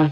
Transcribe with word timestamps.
Welcome 0.00 0.08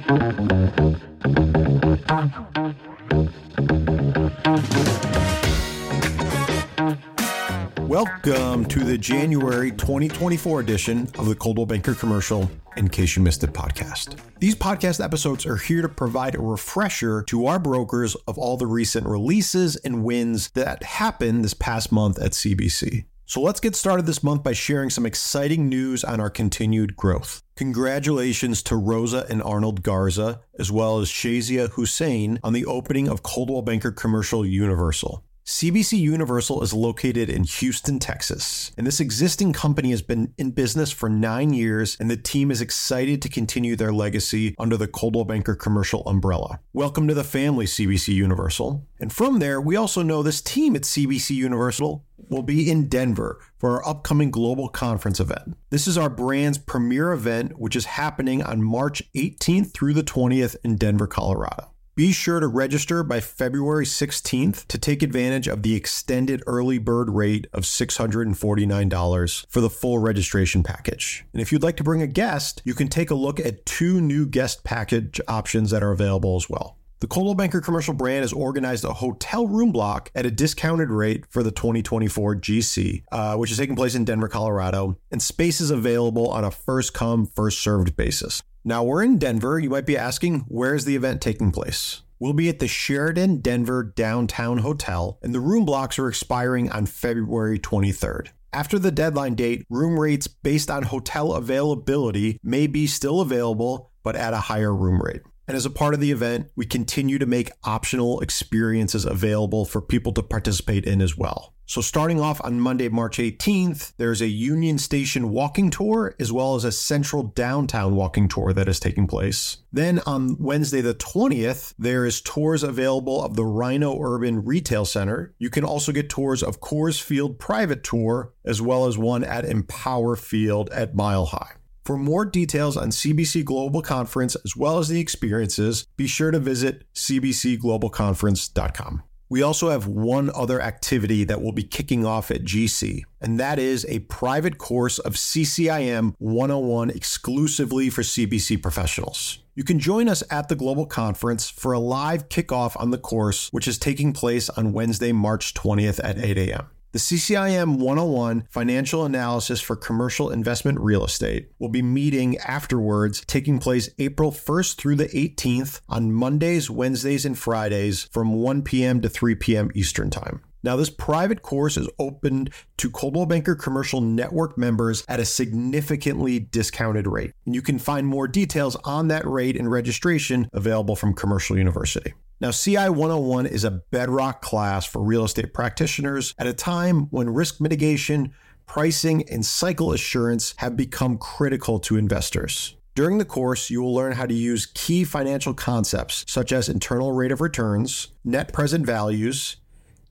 to 8.67 8.81
the 8.81 8.99
January 9.01 9.71
2024 9.71 10.61
edition 10.61 11.09
of 11.19 11.25
the 11.25 11.35
Coldwell 11.35 11.65
Banker 11.65 11.95
Commercial 11.95 12.51
in 12.77 12.89
case 12.89 13.17
you 13.17 13.23
missed 13.23 13.43
it 13.43 13.55
podcast. 13.55 14.19
These 14.41 14.57
podcast 14.57 15.03
episodes 15.03 15.47
are 15.47 15.57
here 15.57 15.81
to 15.81 15.89
provide 15.89 16.35
a 16.35 16.41
refresher 16.41 17.23
to 17.23 17.47
our 17.47 17.59
brokers 17.59 18.15
of 18.27 18.37
all 18.37 18.59
the 18.59 18.67
recent 18.67 19.07
releases 19.07 19.77
and 19.77 20.05
wins 20.05 20.51
that 20.51 20.83
happened 20.83 21.43
this 21.43 21.55
past 21.55 21.91
month 21.91 22.21
at 22.21 22.33
CBC. 22.33 23.07
So 23.29 23.43
let's 23.43 23.61
get 23.61 23.77
started 23.77 24.07
this 24.07 24.23
month 24.23 24.43
by 24.43 24.55
sharing 24.55 24.89
some 24.89 25.05
exciting 25.05 25.69
news 25.69 26.03
on 26.03 26.19
our 26.19 26.31
continued 26.31 26.97
growth. 26.97 27.43
Congratulations 27.57 28.63
to 28.63 28.77
Rosa 28.77 29.27
and 29.29 29.43
Arnold 29.43 29.83
Garza, 29.83 30.41
as 30.59 30.73
well 30.73 30.99
as 31.01 31.11
Shazia 31.11 31.69
Hussein 31.73 32.41
on 32.43 32.55
the 32.55 32.65
opening 32.65 33.07
of 33.07 33.23
Coldwell 33.23 33.61
Banker 33.61 33.93
Commercial 33.93 34.47
Universal. 34.47 35.23
CBC 35.45 35.99
Universal 35.99 36.63
is 36.63 36.73
located 36.73 37.29
in 37.29 37.45
Houston, 37.45 37.99
Texas, 37.99 38.73
and 38.79 38.87
this 38.87 39.01
existing 39.01 39.53
company 39.53 39.91
has 39.91 40.03
been 40.03 40.33
in 40.39 40.51
business 40.51 40.91
for 40.91 41.11
nine 41.11 41.53
years, 41.53 41.99
and 42.01 42.11
the 42.11 42.17
team 42.17 42.51
is 42.51 42.63
excited 42.63 43.21
to 43.21 43.29
continue 43.29 43.77
their 43.77 43.93
legacy 43.93 44.55
under 44.59 44.79
the 44.79 44.89
Coldwell 44.89 45.25
Banker 45.25 45.55
commercial 45.55 46.03
umbrella. 46.07 46.61
Welcome 46.73 47.09
to 47.09 47.15
the 47.15 47.25
family, 47.25 47.67
CBC 47.67 48.15
Universal. 48.15 48.87
And 49.01 49.13
from 49.13 49.39
there, 49.39 49.61
we 49.61 49.77
also 49.77 50.03
know 50.03 50.23
this 50.23 50.41
team 50.41 50.75
at 50.77 50.83
CBC 50.83 51.35
Universal 51.37 52.05
will 52.31 52.43
be 52.43 52.71
in 52.71 52.89
Denver 52.89 53.41
for 53.59 53.77
our 53.77 53.89
upcoming 53.89 54.31
global 54.31 54.69
conference 54.69 55.21
event. 55.21 55.57
This 55.71 55.87
is 55.87 55.99
our 55.99 56.11
brand's 56.11 56.59
premier 56.59 57.13
event, 57.13 57.59
which 57.59 57.77
is 57.77 57.85
happening 57.85 58.43
on 58.43 58.63
March 58.63 59.03
18th 59.15 59.73
through 59.73 59.95
the 59.95 60.03
20th 60.03 60.57
in 60.65 60.77
Denver, 60.77 61.07
Colorado. 61.07 61.73
Be 61.99 62.13
sure 62.13 62.39
to 62.39 62.47
register 62.47 63.03
by 63.03 63.19
February 63.19 63.85
16th 63.85 64.69
to 64.69 64.79
take 64.79 65.03
advantage 65.03 65.49
of 65.49 65.65
the 65.65 65.75
extended 65.75 66.45
early 66.47 66.79
bird 66.79 67.11
rate 67.11 67.49
of 67.53 67.65
$649 67.65 69.47
for 69.51 69.61
the 69.61 69.69
full 69.69 69.99
registration 69.99 70.63
package. 70.63 71.25
And 71.33 71.43
if 71.43 71.51
you'd 71.51 71.65
like 71.65 71.77
to 71.79 71.83
bring 71.83 72.01
a 72.01 72.07
guest, 72.07 72.63
you 72.65 72.73
can 72.75 72.87
take 72.87 73.11
a 73.11 73.17
look 73.17 73.41
at 73.41 73.67
two 73.67 74.01
new 74.01 74.27
guest 74.27 74.63
package 74.63 75.21
options 75.27 75.73
that 75.73 75.83
are 75.83 75.91
available 75.91 76.37
as 76.37 76.49
well. 76.49 76.78
The 77.01 77.07
Coldwell 77.07 77.37
Banker 77.37 77.61
commercial 77.61 77.95
brand 77.95 78.23
has 78.23 78.33
organized 78.33 78.85
a 78.85 78.93
hotel 78.93 79.47
room 79.47 79.71
block 79.71 80.11
at 80.17 80.27
a 80.27 80.33
discounted 80.33 80.91
rate 80.91 81.27
for 81.31 81.45
the 81.45 81.53
2024 81.53 82.35
GC, 82.35 83.05
uh, 83.13 83.37
which 83.37 83.53
is 83.53 83.57
taking 83.57 83.77
place 83.77 83.95
in 83.95 84.05
Denver, 84.05 84.27
Colorado, 84.27 84.99
and 85.13 85.23
space 85.23 85.61
is 85.61 85.71
available 85.71 86.29
on 86.29 86.43
a 86.43 86.51
first 86.51 86.95
come, 86.95 87.25
first 87.25 87.63
served 87.63 87.95
basis. 87.95 88.43
Now 88.65 88.83
we're 88.83 89.05
in 89.05 89.17
Denver. 89.17 89.61
You 89.61 89.71
might 89.71 89.87
be 89.87 89.97
asking, 89.97 90.47
where's 90.49 90.87
the 90.87 90.97
event 90.97 91.21
taking 91.21 91.53
place? 91.53 92.03
We'll 92.19 92.33
be 92.33 92.49
at 92.49 92.59
the 92.59 92.67
Sheraton 92.67 93.43
Denver 93.43 93.85
Downtown 93.85 94.59
Hotel, 94.59 95.21
and 95.23 95.33
the 95.33 95.39
room 95.39 95.65
blocks 95.65 96.01
are 96.01 96.09
expiring 96.09 96.69
on 96.73 96.87
February 96.87 97.61
23rd. 97.61 98.31
After 98.53 98.77
the 98.77 98.91
deadline 98.91 99.37
date, 99.37 99.67
room 99.71 100.01
rates 100.01 100.27
based 100.27 100.69
on 100.69 100.83
hotel 100.83 101.35
availability 101.35 102.41
may 102.43 102.67
be 102.67 102.89
still 102.89 103.21
available, 103.21 103.93
but 104.03 104.17
at 104.17 104.35
a 104.35 104.39
higher 104.39 104.75
room 104.75 105.01
rate. 105.01 105.23
And 105.49 105.57
as 105.57 105.65
a 105.65 105.71
part 105.71 105.95
of 105.95 106.01
the 106.01 106.13
event, 106.13 106.51
we 106.57 106.67
continue 106.67 107.19
to 107.19 107.25
make 107.25 107.51
optional 107.65 108.21
experiences 108.21 109.07
available 109.07 109.65
for 109.65 109.81
people 109.81 110.13
to 110.13 110.23
participate 110.23 110.85
in 110.85 111.01
as 111.01 111.17
well. 111.17 111.55
So, 111.65 111.81
starting 111.83 112.19
off 112.19 112.41
on 112.45 112.61
Monday, 112.61 112.89
March 112.89 113.19
18th, 113.19 113.93
there's 113.99 114.23
a 114.23 114.27
Union 114.27 114.79
Station 114.79 115.31
walking 115.31 115.69
tour 115.69 116.15
as 116.19 116.33
well 116.33 116.55
as 116.55 116.65
a 116.65 116.73
Central 116.73 117.25
Downtown 117.25 117.95
walking 117.95 118.27
tour 118.27 118.55
that 118.55 118.69
is 118.69 118.81
taking 118.81 119.07
place. 119.07 119.59
Then 119.71 120.01
on 120.07 120.37
Wednesday, 120.39 120.81
the 120.81 120.95
20th, 120.95 121.75
there 121.79 122.07
is 122.07 122.23
tours 122.23 122.63
available 122.63 123.23
of 123.23 123.37
the 123.37 123.45
Rhino 123.45 123.99
Urban 124.01 124.47
Retail 124.47 124.87
Center. 124.87 125.35
You 125.39 125.51
can 125.51 125.65
also 125.65 125.93
get 125.93 126.09
tours 126.09 126.43
of 126.43 126.61
Coors 126.61 127.03
Field 127.03 127.39
Private 127.39 127.85
Tour 127.85 128.33
as 128.47 128.63
well 128.63 128.87
as 128.87 128.97
one 128.97 129.23
at 129.23 129.45
Empower 129.45 130.17
Field 130.17 130.71
at 130.71 130.95
Mile 130.95 131.27
High. 131.27 131.58
For 131.89 131.97
more 131.97 132.27
details 132.27 132.77
on 132.77 132.91
CBC 132.91 133.47
Global 133.47 133.81
Conference 133.81 134.37
as 134.45 134.55
well 134.55 134.77
as 134.77 134.89
the 134.89 135.01
experiences, 135.01 135.87
be 135.97 136.07
sure 136.07 136.31
to 136.31 136.39
visit 136.39 136.85
cbcglobalconference.com. 136.95 139.03
We 139.31 139.41
also 139.41 139.71
have 139.71 139.87
one 139.87 140.31
other 140.35 140.61
activity 140.61 141.25
that 141.25 141.41
will 141.41 141.53
be 141.53 141.63
kicking 141.63 142.05
off 142.05 142.31
at 142.31 142.45
GC, 142.45 143.05
and 143.23 143.41
that 143.41 143.59
is 143.59 143.87
a 143.89 144.01
private 144.01 144.59
course 144.59 144.99
of 144.99 145.15
CCIM 145.15 146.13
101 146.19 146.91
exclusively 146.91 147.89
for 147.89 148.03
CBC 148.03 148.61
professionals. 148.61 149.39
You 149.55 149.65
can 149.65 149.79
join 149.79 150.11
us 150.11 150.23
at 150.31 150.51
the 150.51 150.57
Global 150.57 150.85
Conference 150.85 151.49
for 151.49 151.73
a 151.73 151.79
live 151.79 152.29
kickoff 152.29 152.79
on 152.79 152.91
the 152.91 152.99
course, 152.99 153.49
which 153.51 153.67
is 153.67 153.79
taking 153.79 154.13
place 154.13 154.51
on 154.51 154.75
Wednesday, 154.75 155.13
March 155.13 155.55
20th 155.55 156.01
at 156.05 156.19
8 156.19 156.37
a.m. 156.37 156.67
The 156.91 156.99
CCIM 156.99 157.77
101 157.77 158.49
Financial 158.49 159.05
Analysis 159.05 159.61
for 159.61 159.77
Commercial 159.77 160.31
Investment 160.31 160.81
Real 160.81 161.05
Estate 161.05 161.51
will 161.59 161.69
be 161.69 161.83
meeting 161.83 162.39
afterwards, 162.39 163.23
taking 163.27 163.59
place 163.59 163.91
April 163.99 164.33
1st 164.33 164.77
through 164.77 164.97
the 164.97 165.09
18th 165.09 165.83
on 165.87 166.13
Mondays, 166.13 166.71
Wednesdays, 166.71 167.27
and 167.27 167.39
Fridays 167.39 168.05
from 168.05 168.33
1 168.33 168.63
p.m. 168.63 169.03
to 169.03 169.11
3 169.11 169.35
p.m. 169.35 169.71
Eastern 169.75 170.09
Time. 170.09 170.41
Now, 170.63 170.77
this 170.77 170.89
private 170.89 171.43
course 171.43 171.77
is 171.77 171.91
opened 171.99 172.55
to 172.79 172.91
Coldwell 172.91 173.27
Banker 173.27 173.55
Commercial 173.55 174.01
Network 174.01 174.57
members 174.57 175.05
at 175.09 175.21
a 175.21 175.27
significantly 175.27 176.39
discounted 176.39 177.07
rate. 177.07 177.33
And 177.45 177.55
you 177.55 177.61
can 177.61 177.79
find 177.79 178.07
more 178.07 178.27
details 178.27 178.77
on 178.77 179.09
that 179.09 179.27
rate 179.27 179.59
and 179.59 179.71
registration 179.71 180.49
available 180.55 180.97
from 180.97 181.13
Commercial 181.13 181.59
University. 181.59 182.15
Now, 182.41 182.53
CI 182.53 182.89
101 182.89 183.47
is 183.47 183.65
a 183.65 183.71
bedrock 183.71 184.43
class 184.43 184.87
for 184.87 185.03
real 185.03 185.25
estate 185.25 185.53
practitioners 185.53 186.35
at 186.39 186.47
a 186.47 186.53
time 186.53 187.09
when 187.11 187.31
risk 187.31 187.61
mitigation, 187.61 188.33
pricing, 188.65 189.29
and 189.29 189.45
cycle 189.45 189.93
assurance 189.93 190.55
have 190.59 190.77
become 190.77 191.19
critical 191.19 191.81
to 191.81 191.97
investors. 191.97 192.77
During 192.95 193.19
the 193.19 193.25
course, 193.25 193.71
you 193.71 193.83
will 193.83 193.93
learn 193.93 194.13
how 194.13 194.27
to 194.27 194.35
use 194.35 194.67
key 194.67 195.03
financial 195.03 195.53
concepts 195.53 196.25
such 196.29 196.53
as 196.53 196.69
internal 196.69 197.11
rate 197.11 197.33
of 197.33 197.41
returns, 197.41 198.09
net 198.25 198.53
present 198.53 198.87
values, 198.87 199.57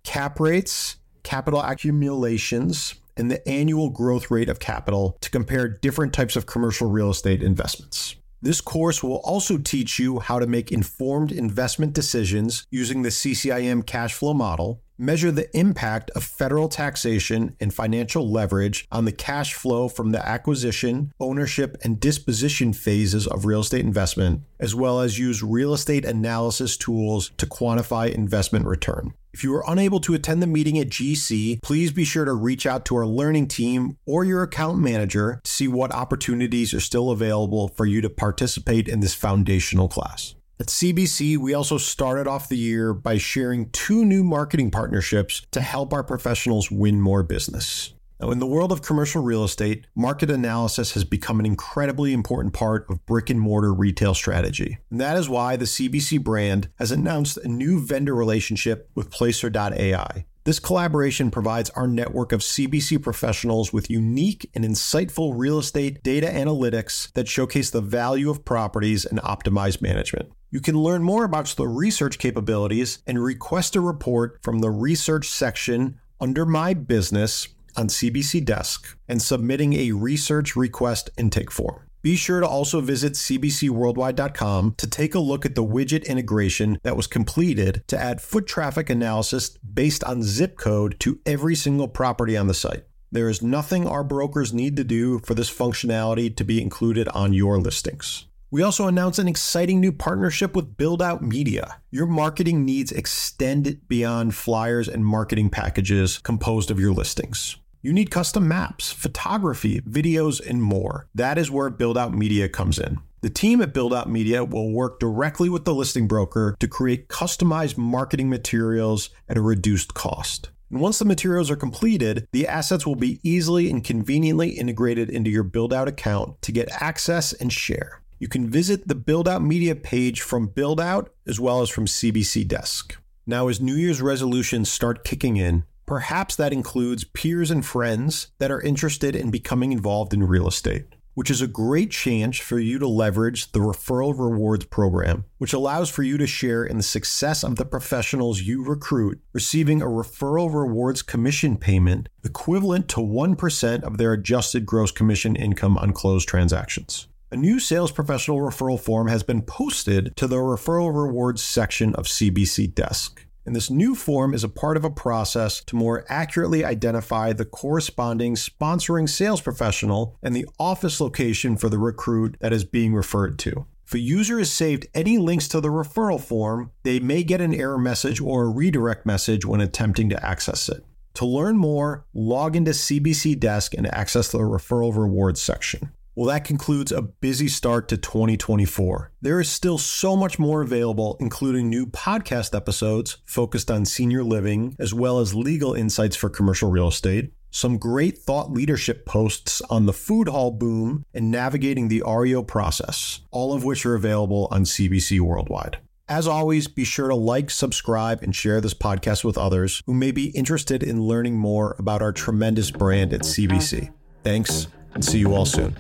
cap 0.04 0.38
rates, 0.38 0.98
capital 1.24 1.62
accumulations, 1.62 2.96
and 3.16 3.32
the 3.32 3.48
annual 3.48 3.90
growth 3.90 4.30
rate 4.30 4.50
of 4.50 4.60
capital 4.60 5.18
to 5.22 5.30
compare 5.30 5.70
different 5.70 6.14
types 6.14 6.36
of 6.36 6.46
commercial 6.46 6.90
real 6.90 7.10
estate 7.10 7.42
investments. 7.42 8.16
This 8.42 8.62
course 8.62 9.02
will 9.02 9.18
also 9.18 9.58
teach 9.58 9.98
you 9.98 10.20
how 10.20 10.38
to 10.38 10.46
make 10.46 10.72
informed 10.72 11.32
investment 11.32 11.94
decisions 11.94 12.68
using 12.70 13.02
the 13.02 13.10
CCIM 13.10 13.86
cash 13.86 14.14
flow 14.14 14.34
model, 14.34 14.84
measure 14.98 15.32
the 15.32 15.56
impact 15.58 16.10
of 16.12 16.24
federal 16.24 16.68
taxation 16.70 17.56
and 17.60 17.74
financial 17.74 18.30
leverage 18.30 18.88
on 18.92 19.06
the 19.06 19.12
cash 19.12 19.54
flow 19.54 19.88
from 19.88 20.12
the 20.12 20.28
acquisition, 20.28 21.12
ownership, 21.20 21.78
and 21.84 22.00
disposition 22.00 22.74
phases 22.74 23.28
of 23.28 23.46
real 23.46 23.62
estate 23.62 23.86
investment, 23.86 24.42
as 24.60 24.74
well 24.74 25.00
as 25.00 25.20
use 25.20 25.44
real 25.44 25.74
estate 25.74 26.06
analysis 26.06 26.78
tools 26.78 27.32
to 27.38 27.46
quantify 27.46 28.12
investment 28.12 28.66
return. 28.66 29.14
If 29.34 29.44
you 29.44 29.54
are 29.54 29.64
unable 29.68 30.00
to 30.00 30.16
attend 30.16 30.42
the 30.42 30.48
meeting 30.48 30.80
at 30.80 30.90
GC, 30.90 31.62
please 31.62 31.92
be 31.92 32.04
sure 32.04 32.26
to 32.26 32.34
reach 32.34 32.66
out 32.66 32.86
to 32.86 32.96
our 32.96 33.06
learning 33.06 33.50
team 33.50 33.98
or 34.08 34.24
your 34.24 34.42
account 34.42 34.80
manager 34.80 35.42
to 35.44 35.52
see 35.52 35.68
what 35.68 35.94
opportunities 35.94 36.74
are 36.74 36.80
still 36.80 37.12
available 37.12 37.68
for 37.68 37.86
you 37.86 38.02
to 38.02 38.10
participate 38.10 38.88
in 38.88 39.00
this 39.00 39.14
foundational 39.14 39.88
class. 39.88 40.34
At 40.60 40.68
CBC, 40.68 41.38
we 41.38 41.54
also 41.54 41.78
started 41.78 42.26
off 42.28 42.50
the 42.50 42.58
year 42.58 42.92
by 42.92 43.20
sharing 43.20 43.70
two 43.70 44.04
new 44.04 44.24
marketing 44.24 44.72
partnerships 44.72 45.46
to 45.52 45.62
help 45.62 45.94
our 45.94 46.04
professionals 46.04 46.72
win 46.72 47.00
more 47.00 47.22
business. 47.22 47.94
Now, 48.20 48.32
in 48.32 48.40
the 48.40 48.48
world 48.48 48.72
of 48.72 48.82
commercial 48.82 49.22
real 49.22 49.44
estate, 49.44 49.86
market 49.94 50.32
analysis 50.32 50.94
has 50.94 51.04
become 51.04 51.40
an 51.40 51.46
incredibly 51.46 52.12
important 52.12 52.56
part 52.56 52.88
of 52.90 53.06
brick 53.06 53.30
and 53.30 53.40
mortar 53.40 53.72
retail 53.72 54.16
strategy. 54.16 54.80
And 54.90 55.00
that 55.00 55.16
is 55.18 55.30
why 55.30 55.56
the 55.58 55.66
CBC 55.66 56.24
brand 56.24 56.70
has 56.80 56.92
announced 56.92 57.38
a 57.38 57.48
new 57.48 57.80
vendor 57.80 58.16
relationship 58.16 58.90
with 58.96 59.12
Placer.ai. 59.12 60.26
This 60.48 60.60
collaboration 60.60 61.30
provides 61.30 61.70
our 61.72 61.88
network 61.88 62.32
of 62.32 62.40
CBC 62.40 63.04
professionals 63.04 63.74
with 63.74 63.90
unique 63.90 64.50
and 64.56 64.64
insightful 64.64 65.34
real 65.36 65.60
estate 65.60 66.02
data 66.04 66.28
analytics 66.28 67.12
that 67.16 67.28
showcase 67.28 67.70
the 67.70 67.82
value 67.82 68.30
of 68.30 68.46
properties 68.46 69.04
and 69.04 69.20
optimize 69.24 69.82
management. 69.82 70.32
You 70.50 70.62
can 70.62 70.80
learn 70.80 71.04
more 71.04 71.26
about 71.26 71.48
the 71.48 71.68
research 71.68 72.18
capabilities 72.18 73.00
and 73.06 73.22
request 73.22 73.76
a 73.76 73.82
report 73.82 74.40
from 74.42 74.60
the 74.60 74.72
research 74.72 75.28
section 75.28 76.00
under 76.22 76.46
My 76.46 76.74
Business 76.74 77.50
on 77.76 77.90
CBC 77.90 78.46
Desk 78.46 78.98
and 79.10 79.22
submitting 79.22 79.74
a 79.74 79.92
research 79.92 80.56
request 80.56 81.10
intake 81.18 81.52
form. 81.52 81.87
Be 82.02 82.16
sure 82.16 82.40
to 82.40 82.48
also 82.48 82.82
visit 82.82 83.14
cbcworldwide.com 83.14 84.76
to 84.78 84.88
take 84.88 85.16
a 85.16 85.20
look 85.20 85.46
at 85.46 85.56
the 85.56 85.66
widget 85.66 86.06
integration 86.06 86.80
that 86.84 86.96
was 86.96 87.08
completed 87.08 87.84
to 87.88 87.98
add 87.98 88.22
foot 88.22 88.48
traffic 88.48 88.90
analysis 88.90 89.50
based 89.58 90.04
on 90.04 90.24
zip 90.24 90.58
code 90.58 91.00
to 91.00 91.20
every 91.26 91.56
single 91.56 91.88
property 91.88 92.38
on 92.38 92.48
the 92.48 92.54
site. 92.54 92.86
There 93.12 93.30
is 93.30 93.42
nothing 93.42 93.88
our 93.88 94.04
brokers 94.04 94.54
need 94.54 94.76
to 94.78 94.84
do 94.84 95.20
for 95.20 95.34
this 95.34 95.50
functionality 95.50 96.36
to 96.36 96.44
be 96.44 96.62
included 96.62 97.08
on 97.10 97.34
your 97.34 97.60
listings. 97.60 98.26
We 98.50 98.62
also 98.62 98.88
announced 98.88 99.20
an 99.20 99.28
exciting 99.28 99.82
new 99.82 99.92
partnership 99.92 100.56
with 100.56 100.78
Buildout 100.78 101.22
Media. 101.22 101.82
Your 101.92 102.06
marketing 102.06 102.64
needs 102.64 102.94
extend 102.94 103.82
beyond 103.90 104.36
flyers 104.36 104.88
and 104.88 105.06
marketing 105.06 105.50
packages 105.50 106.18
composed 106.20 106.72
of 106.72 106.80
your 106.80 106.94
listings. 106.94 107.58
You 107.82 107.94
need 107.94 108.10
custom 108.10 108.48
maps, 108.48 108.92
photography, 108.92 109.82
videos, 109.82 110.46
and 110.46 110.64
more. 110.64 111.08
That 111.14 111.38
is 111.38 111.52
where 111.52 111.70
Buildout 111.70 112.14
Media 112.14 112.50
comes 112.50 112.80
in. 112.80 112.98
The 113.22 113.30
team 113.30 113.62
at 113.62 113.74
Buildout 113.74 114.08
Media 114.08 114.44
will 114.44 114.72
work 114.72 115.00
directly 115.00 115.48
with 115.48 115.64
the 115.64 115.76
listing 115.76 116.08
broker 116.08 116.56
to 116.60 116.68
create 116.68 117.08
customized 117.08 117.78
marketing 117.78 118.30
materials 118.30 119.12
at 119.30 119.38
a 119.38 119.42
reduced 119.42 119.94
cost. 119.94 120.50
And 120.72 120.82
once 120.82 120.98
the 120.98 121.06
materials 121.06 121.52
are 121.52 121.56
completed, 121.56 122.28
the 122.32 122.48
assets 122.48 122.86
will 122.86 122.96
be 122.96 123.20
easily 123.24 123.70
and 123.70 123.84
conveniently 123.84 124.50
integrated 124.50 125.10
into 125.10 125.30
your 125.30 125.44
Buildout 125.44 125.88
account 125.88 126.42
to 126.42 126.52
get 126.52 126.82
access 126.82 127.32
and 127.32 127.54
share. 127.54 128.02
You 128.18 128.28
can 128.28 128.50
visit 128.50 128.88
the 128.88 128.96
Buildout 128.96 129.44
Media 129.44 129.76
page 129.76 130.22
from 130.22 130.50
Buildout 130.50 131.10
as 131.28 131.40
well 131.40 131.62
as 131.62 131.70
from 131.70 131.86
CBC 131.86 132.48
Desk. 132.48 132.98
Now, 133.28 133.48
as 133.48 133.62
New 133.62 133.76
Year's 133.76 134.02
resolutions 134.02 134.72
start 134.72 135.04
kicking 135.04 135.38
in, 135.38 135.64
perhaps 135.88 136.36
that 136.36 136.54
includes 136.54 137.04
peers 137.04 137.50
and 137.50 137.66
friends 137.66 138.28
that 138.38 138.52
are 138.52 138.62
interested 138.62 139.16
in 139.16 139.32
becoming 139.32 139.72
involved 139.72 140.14
in 140.14 140.24
real 140.24 140.48
estate 140.48 140.86
which 141.18 141.32
is 141.32 141.42
a 141.42 141.48
great 141.48 141.90
chance 141.90 142.38
for 142.38 142.60
you 142.60 142.78
to 142.78 142.88
leverage 142.88 143.52
the 143.52 143.60
referral 143.60 144.14
rewards 144.16 144.66
program, 144.66 145.26
which 145.40 145.52
allows 145.52 145.90
for 145.90 146.04
you 146.04 146.16
to 146.16 146.28
share 146.28 146.64
in 146.64 146.78
the 146.78 146.84
success 146.84 147.44
of 147.44 147.56
the 147.56 147.66
professionals 147.66 148.42
you 148.42 148.64
recruit, 148.64 149.20
receiving 149.34 149.82
a 149.82 149.88
referral 149.88 150.54
rewards 150.54 151.02
commission 151.02 151.58
payment 151.58 152.08
equivalent 152.24 152.88
to 152.88 153.00
1% 153.00 153.82
of 153.82 153.98
their 153.98 154.14
adjusted 154.14 154.64
gross 154.68 154.92
commission 154.92 155.36
income 155.36 155.76
on 155.80 155.92
closed 155.92 156.30
transactions. 156.30 157.08
A 157.32 157.36
new 157.36 157.60
sales 157.60 157.92
professional 157.92 158.38
referral 158.38 158.80
form 158.80 159.08
has 159.08 159.24
been 159.24 159.42
posted 159.42 160.16
to 160.18 160.28
the 160.28 160.36
referral 160.36 160.96
rewards 160.96 161.42
section 161.42 161.96
of 161.96 162.06
CBC 162.06 162.76
Desk 162.76 163.26
and 163.48 163.56
this 163.56 163.72
new 163.72 163.96
form 163.96 164.34
is 164.34 164.44
a 164.44 164.50
part 164.50 164.76
of 164.76 164.84
a 164.84 164.90
process 164.90 165.64
to 165.64 165.78
more 165.78 166.06
accurately 166.10 166.66
identify 166.66 167.32
the 167.32 167.46
corresponding 167.46 168.36
sponsoring 168.36 169.08
sales 169.08 169.40
professional 169.40 170.18
and 170.22 170.36
the 170.36 170.46
office 170.60 171.00
location 171.00 171.56
for 171.56 171.70
the 171.70 171.80
recruit 171.80 172.36
that 172.42 172.52
is 172.52 172.66
being 172.66 172.94
referred 172.94 173.40
to. 173.40 173.66
If 173.86 173.94
a 173.94 174.00
user 174.00 174.38
has 174.38 174.52
saved 174.52 174.88
any 174.94 175.18
links 175.18 175.48
to 175.48 175.62
the 175.62 175.70
referral 175.70 176.20
form, 176.20 176.72
they 176.84 177.00
may 177.00 177.24
get 177.24 177.40
an 177.40 177.54
error 177.54 177.78
message 177.78 178.20
or 178.20 178.44
a 178.44 178.50
redirect 178.50 179.06
message 179.06 179.46
when 179.46 179.62
attempting 179.62 180.10
to 180.10 180.26
access 180.26 180.68
it. 180.68 180.84
To 181.14 181.26
learn 181.26 181.58
more, 181.58 182.06
log 182.14 182.58
into 182.58 182.72
CBC 182.72 183.40
Desk 183.40 183.74
and 183.74 183.88
access 183.88 184.30
the 184.30 184.40
referral 184.40 184.94
rewards 184.94 185.42
section. 185.42 185.94
Well, 186.18 186.30
that 186.30 186.46
concludes 186.46 186.92
a 186.92 187.04
busy 187.04 187.48
start 187.48 187.88
to 187.90 187.98
2024. 187.98 189.12
There 189.22 189.40
is 189.40 189.50
still 189.50 189.78
so 189.78 190.16
much 190.16 190.40
more 190.40 190.64
available, 190.64 191.16
including 191.20 191.70
new 191.70 191.86
podcast 191.86 192.56
episodes 192.56 193.18
focused 193.24 193.70
on 193.70 193.86
senior 193.86 194.24
living, 194.24 194.76
as 194.80 194.96
well 194.96 195.20
as 195.20 195.36
legal 195.36 195.76
insights 195.76 196.16
for 196.16 196.28
commercial 196.28 196.72
real 196.72 196.88
estate, 196.88 197.34
some 197.52 197.78
great 197.78 198.18
thought 198.18 198.52
leadership 198.52 199.06
posts 199.06 199.62
on 199.70 199.86
the 199.86 199.94
food 199.94 200.28
hall 200.28 200.50
boom 200.50 201.06
and 201.14 201.30
navigating 201.30 201.88
the 201.88 202.02
REO 202.04 202.42
process, 202.42 203.22
all 203.30 203.54
of 203.54 203.64
which 203.64 203.86
are 203.86 203.94
available 203.94 204.48
on 204.50 204.64
CBC 204.64 205.20
Worldwide. 205.20 205.78
As 206.10 206.28
always, 206.28 206.68
be 206.68 206.84
sure 206.84 207.10
to 207.10 207.16
like, 207.16 207.52
subscribe, 207.52 208.24
and 208.24 208.36
share 208.36 208.60
this 208.60 208.74
podcast 208.74 209.24
with 209.24 209.38
others 209.38 209.84
who 209.86 209.94
may 209.94 210.10
be 210.10 210.30
interested 210.30 210.82
in 210.82 211.04
learning 211.04 211.38
more 211.38 211.76
about 211.78 212.02
our 212.02 212.12
tremendous 212.12 212.72
brand 212.72 213.14
at 213.14 213.22
CBC. 213.22 213.94
Thanks 214.24 214.66
and 214.94 215.04
see 215.04 215.20
you 215.20 215.34
all 215.34 215.46
soon. 215.46 215.76